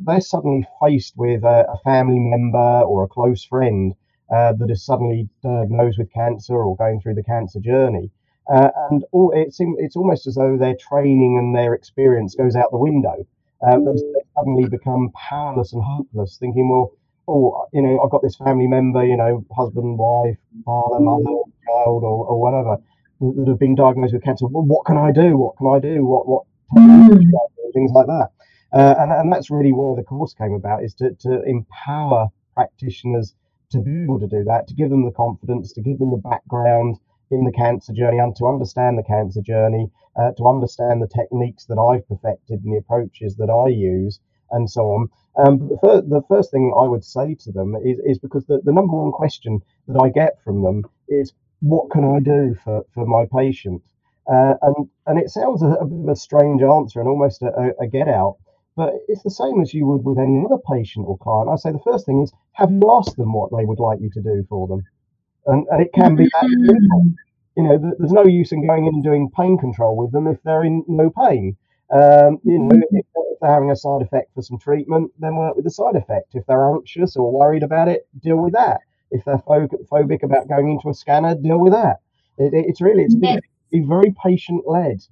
[0.00, 3.94] they're suddenly faced with a, a, family member or a close friend
[4.34, 8.10] uh, that is suddenly diagnosed with cancer or going through the cancer journey.
[8.52, 12.70] Uh, and all, it's, it's almost as though their training and their experience goes out
[12.70, 13.26] the window.
[13.62, 14.00] Uh, they
[14.36, 16.92] suddenly become powerless and hopeless, thinking, well,
[17.28, 21.24] oh, you know, I've got this family member, you know, husband, wife, father, mother,
[21.66, 22.76] child, or, or whatever,
[23.20, 24.46] that have been diagnosed with cancer.
[24.46, 25.36] Well, what can I do?
[25.36, 26.04] What can I do?
[26.04, 26.44] What what
[27.74, 28.30] things like that.
[28.72, 33.34] Uh, and, and that's really where the course came about, is to, to empower practitioners
[33.70, 36.16] to be able to do that, to give them the confidence, to give them the
[36.16, 36.96] background
[37.30, 41.66] in the cancer journey and to understand the cancer journey, uh, to understand the techniques
[41.66, 45.08] that I've perfected and the approaches that I use, and so on.
[45.36, 48.60] Um, the, fir- the first thing I would say to them is, is because the,
[48.64, 52.84] the number one question that I get from them is, What can I do for,
[52.94, 53.82] for my patient?
[54.26, 57.74] Uh, and, and it sounds a, a, bit of a strange answer and almost a,
[57.80, 58.36] a, get out,
[58.78, 61.50] but it's the same as you would with any other patient or client.
[61.50, 64.08] I say the first thing is, have you asked them what they would like you
[64.10, 64.84] to do for them?
[65.46, 67.06] And, and it can be that simple.
[67.56, 70.40] You know, there's no use in going in and doing pain control with them if
[70.44, 71.56] they're in no pain.
[71.90, 75.56] Um, you know, if, if they're having a side effect for some treatment, then work
[75.56, 76.36] with the side effect.
[76.36, 78.78] If they're anxious or worried about it, deal with that.
[79.10, 81.96] If they're phobic about going into a scanner, deal with that.
[82.36, 83.40] It, it, it's really it's yes.
[83.72, 85.02] be, be very patient led.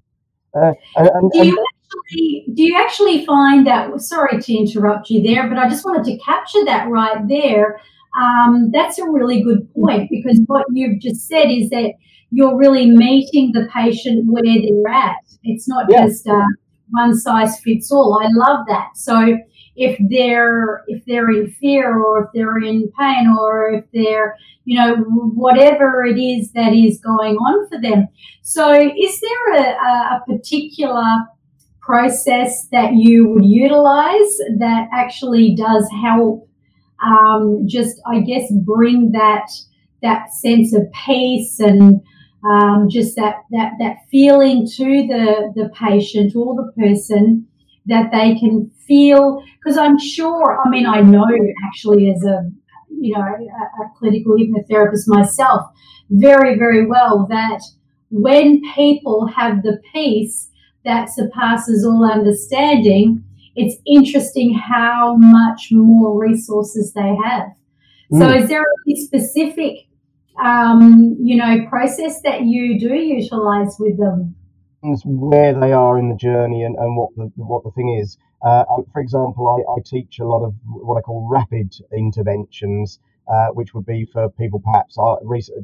[0.54, 4.00] Uh, and, and, you actually do you actually find that?
[4.00, 7.80] Sorry to interrupt you there, but I just wanted to capture that right there.
[8.18, 11.92] Um, that's a really good point because what you've just said is that
[12.30, 15.16] you're really meeting the patient where they're at.
[15.42, 16.06] It's not yeah.
[16.06, 16.46] just uh,
[16.90, 18.20] one size fits all.
[18.22, 18.96] I love that.
[18.96, 19.36] So
[19.76, 24.78] if they're if they're in fear or if they're in pain or if they're you
[24.78, 28.08] know whatever it is that is going on for them.
[28.42, 31.04] So is there a, a particular
[31.86, 36.48] process that you would utilize that actually does help
[37.04, 39.48] um, just I guess bring that
[40.02, 42.00] that sense of peace and
[42.44, 47.46] um, just that, that, that feeling to the, the patient or the person
[47.86, 51.26] that they can feel, because I'm sure, I mean, I know
[51.66, 52.50] actually as a,
[52.90, 55.62] you know, a, a clinical hypnotherapist myself
[56.10, 57.60] very, very well that
[58.10, 60.50] when people have the peace
[60.86, 63.22] that surpasses all understanding,
[63.54, 67.48] it's interesting how much more resources they have.
[68.12, 68.18] Mm.
[68.18, 69.86] So, is there a specific
[70.42, 74.34] um, you know, process that you do utilize with them?
[75.04, 78.18] Where they are in the journey and, and what the what the thing is.
[78.44, 83.00] Uh, um, for example, I, I teach a lot of what I call rapid interventions,
[83.26, 85.16] uh, which would be for people perhaps uh,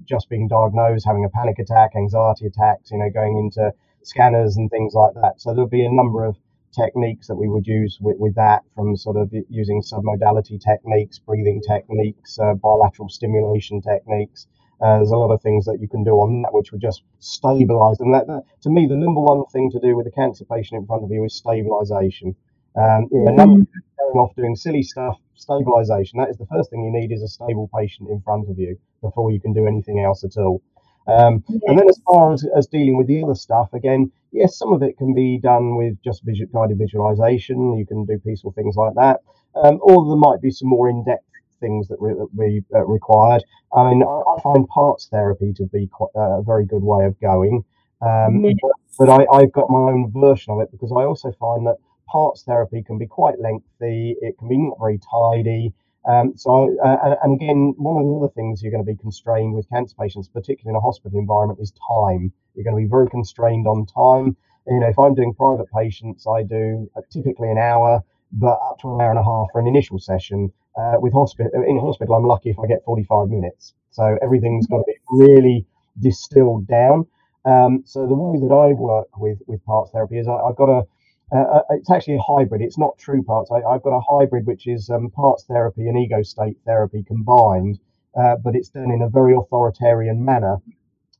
[0.05, 3.73] just being diagnosed, having a panic attack, anxiety attacks, you know, going into
[4.05, 5.41] scanners and things like that.
[5.41, 6.37] So there'll be a number of
[6.75, 11.61] techniques that we would use with, with that from sort of using submodality techniques, breathing
[11.67, 14.47] techniques, uh, bilateral stimulation techniques,
[14.83, 17.03] uh, there's a lot of things that you can do on that which would just
[17.21, 18.01] stabilize.
[18.01, 20.81] And that, that, to me, the number one thing to do with a cancer patient
[20.81, 22.35] in front of you is stabilization.
[22.75, 23.63] Um, you know, mm-hmm.
[23.63, 26.19] going off doing silly stuff, stabilization.
[26.19, 28.77] That is the first thing you need is a stable patient in front of you
[29.01, 30.61] before you can do anything else at all.
[31.07, 31.61] Um, yes.
[31.67, 34.83] And then as far as, as dealing with the other stuff, again, yes, some of
[34.83, 37.77] it can be done with just visual, guided visualization.
[37.77, 39.21] You can do peaceful things like that.
[39.55, 41.25] Um, or there might be some more in-depth
[41.61, 43.43] things that we uh, required.
[43.75, 47.19] I mean, I, find parts therapy to be quite, uh, a very good way of
[47.21, 47.65] going.
[48.01, 48.55] Um, yes.
[48.99, 51.77] But, I, I've got my own version of it because I also find that
[52.11, 54.17] parts therapy can be quite lengthy.
[54.21, 55.73] It can be not very tidy.
[56.05, 59.55] Um, so, uh, and again, one of the other things you're going to be constrained
[59.55, 62.33] with cancer patients, particularly in a hospital environment, is time.
[62.55, 64.37] You're going to be very constrained on time.
[64.67, 68.79] You know, if I'm doing private patients, I do uh, typically an hour, but up
[68.81, 70.53] to an hour and a half for an initial session.
[70.77, 73.75] Uh, with hospital, in hospital, I'm lucky if I get 45 minutes.
[73.91, 75.67] So everything's got to be really
[76.01, 77.07] distilled down.
[77.45, 80.69] Um, so the way that I work with with parts therapy is I, have got
[80.69, 80.87] a
[81.31, 82.61] uh, it's actually a hybrid.
[82.61, 83.51] It's not true parts.
[83.51, 87.79] I, have got a hybrid which is um, parts therapy and ego state therapy combined,
[88.19, 90.57] uh, but it's done in a very authoritarian manner,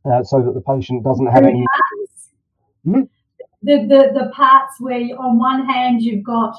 [0.05, 1.65] uh, so that the patient doesn't have any.
[2.85, 3.03] Hmm?
[3.63, 6.57] The, the the parts where on one hand you've got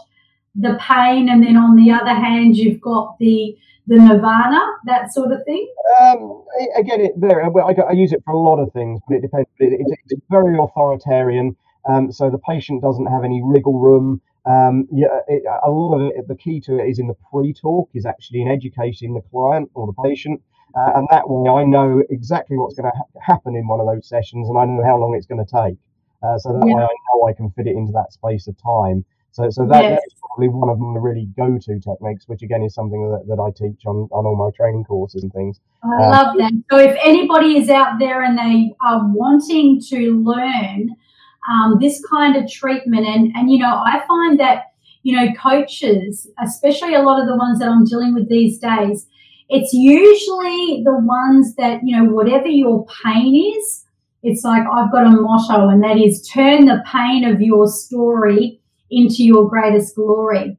[0.55, 5.31] the pain, and then on the other hand, you've got the the nirvana, that sort
[5.31, 5.67] of thing?
[6.01, 6.43] Um,
[6.77, 7.43] again, it very.
[7.43, 9.49] I, I, use it for a lot of things, but it depends.
[9.59, 11.55] It, it, it's very authoritarian,
[11.87, 14.21] um, so the patient doesn't have any wriggle room.
[14.45, 17.89] Um, yeah, it, a lot of it, the key to it is in the pre-talk,
[17.93, 20.41] is actually in educating the client or the patient.
[20.75, 23.85] Uh, and that way I know exactly what's going to ha- happen in one of
[23.85, 25.77] those sessions and I know how long it's going to take.
[26.23, 26.75] Uh, so that yeah.
[26.75, 29.05] way I know I can fit it into that space of time.
[29.31, 30.01] So, so that, yes.
[30.01, 33.51] that's probably one of my really go-to techniques, which again is something that, that I
[33.51, 35.59] teach on, on all my training courses and things.
[35.83, 36.53] I um, love that.
[36.71, 40.95] So if anybody is out there and they are wanting to learn
[41.49, 44.65] um, this kind of treatment, and and you know, I find that
[45.03, 49.07] you know coaches, especially a lot of the ones that I'm dealing with these days,
[49.49, 53.85] it's usually the ones that you know whatever your pain is.
[54.21, 58.61] It's like I've got a motto, and that is turn the pain of your story
[58.89, 60.57] into your greatest glory.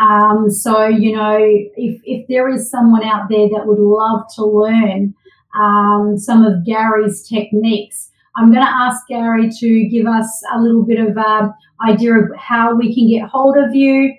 [0.00, 4.44] Um, so, you know, if, if there is someone out there that would love to
[4.44, 5.14] learn
[5.56, 10.82] um, some of Garry's techniques, I'm going to ask Garry to give us a little
[10.82, 11.52] bit of an
[11.86, 14.14] idea of how we can get hold of you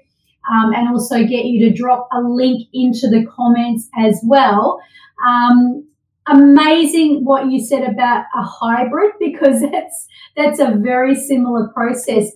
[0.50, 4.80] um, and also get you to drop a link into the comments as well.
[5.26, 5.86] Um,
[6.28, 12.32] amazing what you said about a hybrid because that's that's a very similar process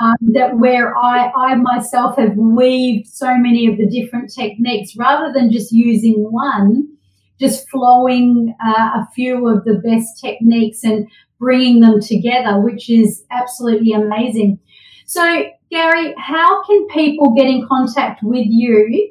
[0.00, 5.32] um, that where I, I myself have weaved so many of the different techniques rather
[5.32, 6.91] than just using one,
[7.40, 11.08] just flowing uh, a few of the best techniques and
[11.38, 14.58] bringing them together, which is absolutely amazing.
[15.06, 19.10] So, Garry, how can people get in contact with you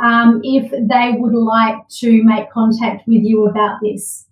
[0.00, 4.26] um, if they would like to make contact with you about this?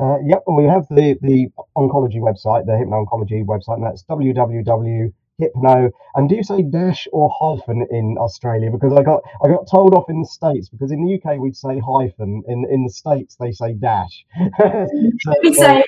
[0.00, 5.12] Uh, yep, we have the, the oncology website, the hypno oncology website, and that's www
[5.38, 5.90] hypno.
[6.14, 8.70] And do you say dash or hyphen in Australia?
[8.70, 11.56] Because I got I got told off in the states because in the UK we'd
[11.56, 12.42] say hyphen.
[12.48, 14.26] In in the states they say dash.
[14.60, 15.82] so, we say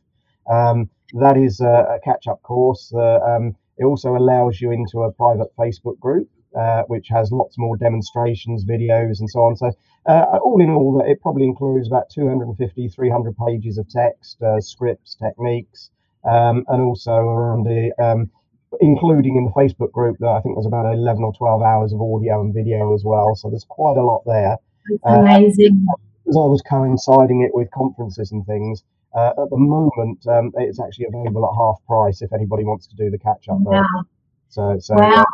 [0.50, 2.92] Um, that is a, a catch-up course.
[2.92, 6.28] Uh, um, it also allows you into a private Facebook group,
[6.58, 9.56] uh, which has lots more demonstrations, videos, and so on.
[9.56, 9.70] So
[10.06, 15.14] uh, all in all, it probably includes about 250, 300 pages of text, uh, scripts,
[15.14, 15.90] techniques,
[16.24, 18.30] um, and also around the, um,
[18.80, 22.00] including in the Facebook group, that I think there's about 11 or 12 hours of
[22.00, 23.34] audio and video as well.
[23.36, 24.56] So there's quite a lot there.
[25.04, 25.86] amazing.
[25.88, 28.82] Uh, as I was coinciding it with conferences and things,
[29.14, 32.96] uh, at the moment, um, it's actually available at half price if anybody wants to
[32.96, 33.60] do the catch up.
[33.60, 33.84] Wow.
[34.48, 35.24] So, so, wow.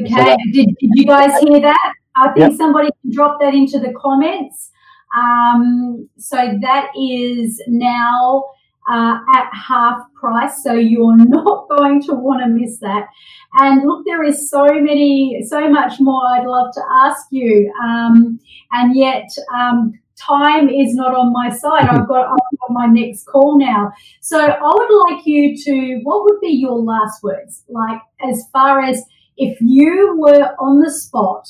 [0.00, 0.08] Okay.
[0.08, 1.92] So that, did, did you guys hear that?
[2.16, 2.52] I think yep.
[2.58, 4.70] somebody can drop that into the comments.
[5.16, 8.44] Um, so that is now
[8.90, 10.62] uh, at half price.
[10.62, 13.06] So you're not going to want to miss that.
[13.54, 17.72] And look, there is so many, so much more I'd love to ask you.
[17.82, 18.40] Um,
[18.72, 21.88] and yet, um, time is not on my side.
[21.88, 23.90] I've got, I've got my next call now.
[24.20, 27.64] So I would like you to, what would be your last words?
[27.68, 29.02] Like, as far as
[29.40, 31.48] if you were on the spot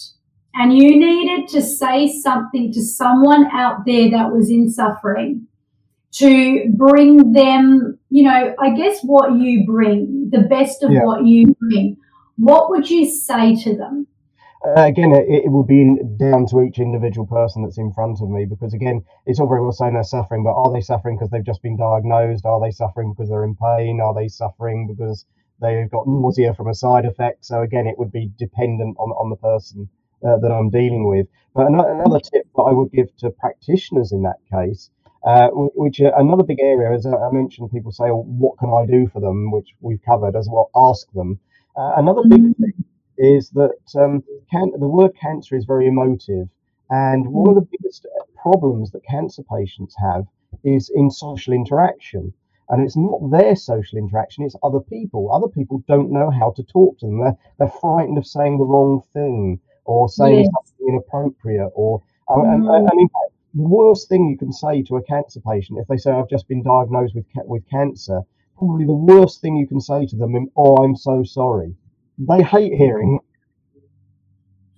[0.54, 5.48] and you needed to say something to someone out there that was in suffering
[6.12, 11.02] to bring them, you know, I guess what you bring, the best of yeah.
[11.02, 11.96] what you bring,
[12.36, 14.06] what would you say to them?
[14.64, 18.28] Uh, again, it, it will be down to each individual person that's in front of
[18.28, 21.30] me because, again, it's all very well saying they're suffering, but are they suffering because
[21.30, 22.44] they've just been diagnosed?
[22.44, 24.00] Are they suffering because they're in pain?
[24.00, 25.24] Are they suffering because
[25.60, 27.44] they've got nausea from a side effect?
[27.44, 29.88] So, again, it would be dependent on, on the person
[30.26, 31.26] uh, that I'm dealing with.
[31.54, 34.90] But another tip that I would give to practitioners in that case,
[35.24, 38.86] uh, which uh, another big area, as I mentioned, people say, well, "What can I
[38.86, 40.70] do for them?" Which we've covered as well.
[40.74, 41.38] Ask them.
[41.76, 42.62] Uh, another big mm-hmm.
[42.62, 42.84] thing
[43.18, 46.48] is that um, can, the word cancer is very emotive,
[46.88, 48.06] and one of the biggest
[48.40, 50.26] problems that cancer patients have
[50.64, 52.32] is in social interaction.
[52.70, 55.32] And it's not their social interaction, it's other people.
[55.32, 57.20] Other people don't know how to talk to them.
[57.20, 60.48] They're, they're frightened of saying the wrong thing or saying yes.
[60.54, 62.54] something inappropriate or mm.
[62.54, 65.88] and, and, in fact, the worst thing you can say to a cancer patient if
[65.88, 68.20] they say I've just been diagnosed with with cancer,
[68.56, 71.74] probably the worst thing you can say to them, is, "Oh, I'm so sorry."
[72.18, 73.18] They hate hearing.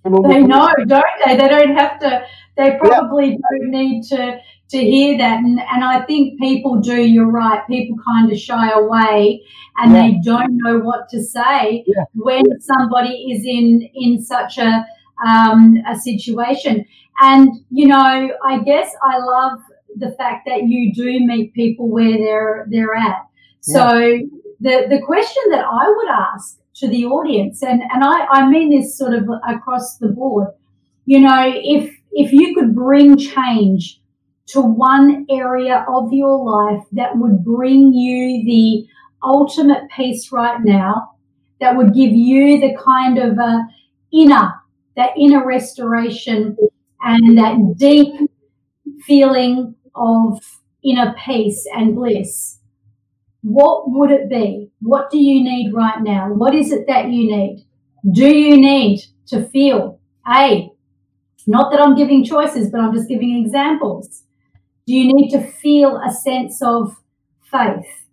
[0.03, 0.09] They
[0.41, 1.37] know, don't they?
[1.37, 2.25] They don't have to.
[2.57, 3.37] They probably yeah.
[3.51, 4.39] don't need to
[4.69, 5.39] to hear that.
[5.39, 9.43] And, and I think people do, you're right, people kind of shy away
[9.77, 10.01] and yeah.
[10.01, 12.03] they don't know what to say yeah.
[12.13, 14.85] when somebody is in, in such a,
[15.25, 16.85] um, a situation.
[17.21, 19.59] And, you know, I guess I love
[19.95, 23.25] the fact that you do meet people where they're, they're at.
[23.61, 24.21] So yeah.
[24.59, 28.49] the, the question that I would ask to to the audience, and and I, I
[28.49, 30.47] mean this sort of across the board.
[31.05, 34.01] You know, if if you could bring change
[34.47, 38.85] to one area of your life that would bring you the
[39.23, 41.11] ultimate peace right now,
[41.59, 43.59] that would give you the kind of uh,
[44.11, 44.53] inner,
[44.95, 46.57] that inner restoration
[47.01, 48.13] and that deep
[49.05, 50.39] feeling of
[50.83, 52.59] inner peace and bliss,
[53.41, 54.69] what would it be?
[54.81, 56.33] What do you need right now?
[56.33, 57.65] What is it that you need?
[58.11, 59.99] Do you need to feel?
[60.25, 60.69] A,
[61.47, 64.23] not that I'm giving choices, but I'm just giving examples.
[64.85, 66.97] Do you need to feel a sense of
[67.49, 68.05] faith?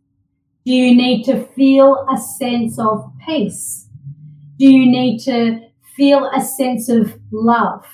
[0.65, 3.89] Do you need to feel a sense of peace?
[4.59, 5.63] Do you need to
[5.97, 7.85] feel a sense of love?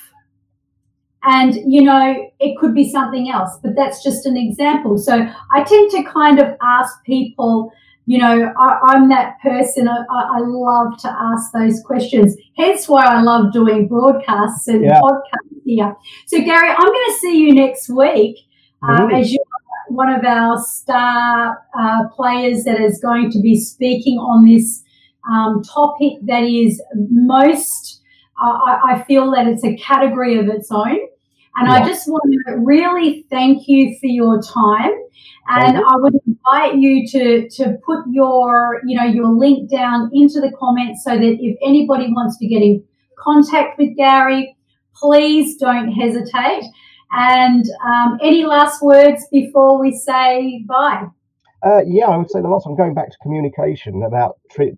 [1.23, 4.97] And, you know, it could be something else, but that's just an example.
[4.97, 7.71] So I tend to kind of ask people,
[8.05, 9.87] you know, I, am that person.
[9.89, 12.35] I, I, love to ask those questions.
[12.55, 15.01] Hence why I love doing broadcasts and yeah.
[15.01, 15.95] podcasts here.
[16.27, 18.37] So, Garry, I'm going to see you next week
[18.83, 19.39] um, as you
[19.89, 24.83] one of our star uh, players that is going to be speaking on this
[25.29, 28.01] um, topic that is most,
[28.41, 30.99] uh, I, I, feel that it's a category of its own.
[31.55, 31.73] And yeah.
[31.73, 34.91] I just want to really thank you for your time.
[35.49, 40.41] And I would invite you to, to put your, you know, your link down into
[40.41, 42.83] the comments so that if anybody wants to get in
[43.17, 44.55] contact with Garry,
[44.93, 46.63] please don't hesitate.
[47.11, 51.07] And um, any last words before we say bye?
[51.63, 54.77] Uh, yeah, I would say the last one, going back to communication, about tri-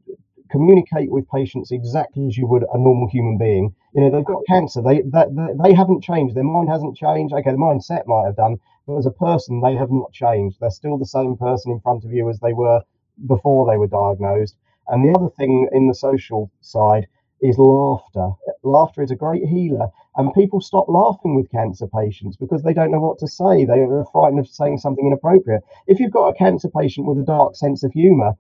[0.50, 3.74] communicate with patients exactly as you would a normal human being.
[3.94, 4.82] You know, they've got cancer.
[4.82, 5.26] They, they
[5.62, 6.36] they haven't changed.
[6.36, 7.34] Their mind hasn't changed.
[7.34, 8.58] Okay, the mindset might have done,
[8.88, 10.58] but as a person, they have not changed.
[10.60, 12.82] They're still the same person in front of you as they were
[13.28, 14.56] before they were diagnosed.
[14.88, 17.08] And the other thing in the social side
[17.42, 18.32] is laughter.
[18.64, 22.92] Laughter is a great healer, and people stop laughing with cancer patients because they don't
[22.92, 23.66] know what to say.
[23.66, 25.64] They are frightened of saying something inappropriate.
[25.88, 28.34] If you've got a cancer patient with a dark sense of humor,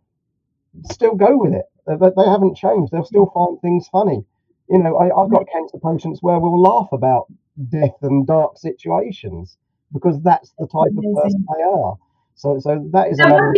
[0.91, 1.65] still go with it.
[1.88, 2.91] They, they haven't changed.
[2.91, 4.26] They'll still find things funny.
[4.70, 7.28] You know, I, have got cancer patients where we'll laugh about
[7.70, 9.57] death and dark situations
[9.91, 11.97] because that's the type of person they are.
[12.39, 13.17] So, so that is.
[13.17, 13.53] They another...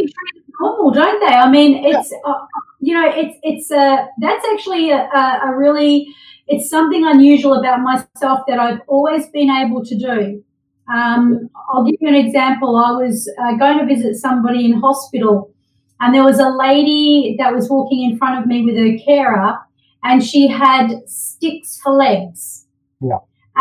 [0.59, 1.35] normal, don't they?
[1.35, 2.11] I mean, it's.
[2.11, 2.31] Yeah.
[2.31, 2.45] Uh,
[2.79, 5.07] you know, it's it's a that's actually a,
[5.45, 6.07] a, really
[6.47, 10.43] it's something unusual about myself that I've always been able to do.
[10.91, 12.75] Um, I'll give you an example.
[12.75, 15.53] I was uh, going to visit somebody in hospital,
[15.99, 19.59] and there was a lady that was walking in front of me with her carer,
[20.03, 22.65] and she had sticks for legs.
[22.99, 23.19] Yeah.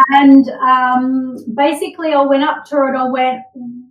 [0.08, 3.42] And um, basically, I went up to her and I went,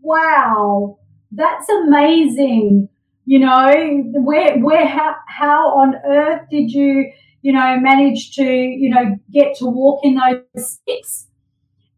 [0.02, 0.99] "Wow,
[1.32, 2.90] that's amazing."
[3.30, 3.72] you know
[4.26, 7.12] where where how, how on earth did you
[7.44, 11.28] you know manage to you know get to walk in those sticks?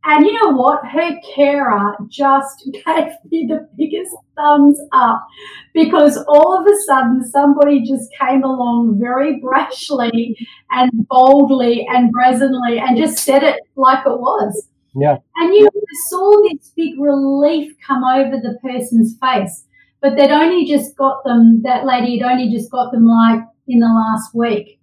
[0.03, 0.86] And you know what?
[0.86, 5.25] Her carer just gave me the biggest thumbs up
[5.73, 10.36] because all of a sudden somebody just came along very brashly
[10.71, 15.68] and boldly and brazenly and just said it like it was yeah and you
[16.10, 19.66] saw this big relief come over the person's face
[20.02, 23.80] but they'd only just got them, that lady had only just got them like in
[23.80, 24.80] the last week.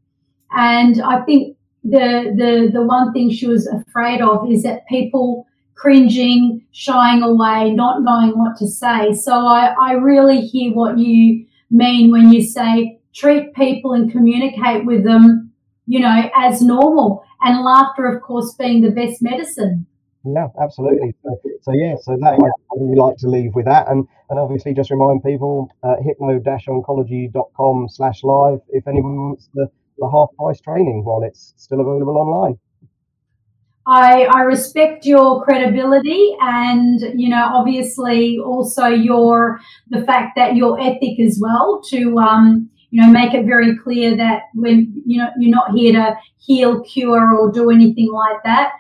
[0.53, 5.47] And I think the, the, the one thing she was afraid of is that people
[5.75, 9.13] cringing, shying away, not knowing what to say.
[9.13, 14.85] So I, I really hear what you mean when you say treat people and communicate
[14.87, 15.53] with them,
[15.87, 17.25] you know, as normal.
[17.41, 19.87] And laughter, of course, being the best medicine.
[20.25, 21.15] Yeah, absolutely.
[21.23, 24.91] So, so yeah, so that we like to leave with that, and and obviously just
[24.91, 31.23] remind people uh, hypno-oncology.com slash live if anyone wants the, the half price training while
[31.23, 32.59] it's still available online.
[33.87, 40.79] I, I respect your credibility and you know obviously also your the fact that your
[40.79, 45.31] ethic as well to um, you know make it very clear that when you know
[45.39, 48.73] you're not here to heal cure or do anything like that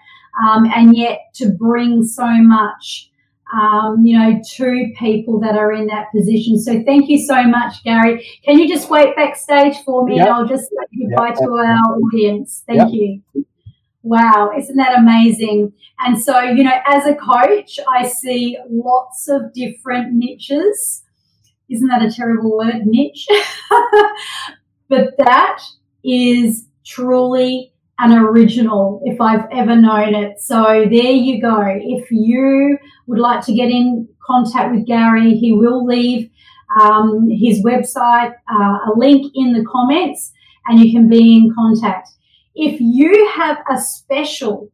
[0.42, 3.10] um, and yet to bring so much,
[3.54, 6.58] um, you know, to people that are in that position.
[6.60, 8.26] So thank you so much, Garry.
[8.44, 10.16] Can you just wait backstage for me?
[10.16, 10.26] Yep.
[10.26, 11.38] And I'll just say goodbye yep.
[11.38, 12.62] to our audience.
[12.66, 12.88] Thank yep.
[12.92, 13.44] you.
[14.02, 15.72] Wow, isn't that amazing?
[15.98, 21.02] And so, you know, as a coach, I see lots of different niches.
[21.68, 23.26] Isn't that a terrible word, niche?
[24.88, 25.60] but that
[26.04, 30.40] is truly an original if I've ever known it.
[30.40, 31.60] So there you go.
[31.66, 36.30] If you would like to get in contact with Garry, he will leave
[36.80, 40.32] um, his website, uh, a link in the comments.
[40.68, 42.10] and you can be in contact.
[42.54, 44.70] If you have a special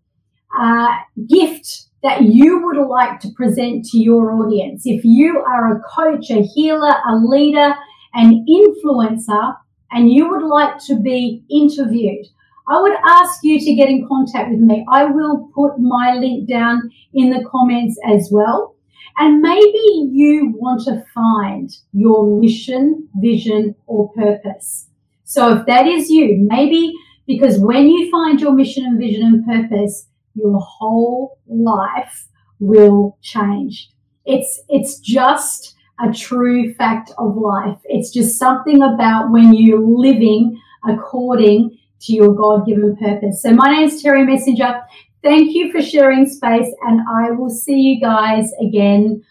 [0.58, 0.92] uh,
[1.28, 6.30] gift that you would like to present to your audience, if you are a coach,
[6.30, 7.74] a healer, a leader,
[8.14, 9.56] an influencer,
[9.92, 12.26] and you would like to be interviewed,
[12.66, 14.84] I would ask you to get in contact with me.
[14.90, 18.74] I will put my link down in the comments as well.
[19.18, 24.88] And maybe you want to find your mission, vision, or purpose.
[25.24, 26.92] So if that is you, maybe
[27.26, 33.90] because when you find your mission and vision and purpose, your whole life will change.
[34.24, 37.78] It's, it's just a true fact of life.
[37.84, 43.42] It's just something about when you're living according to your God given purpose.
[43.42, 44.82] So my name is Terri Messenger.
[45.22, 49.24] Thank you for sharing space and I will see you guys again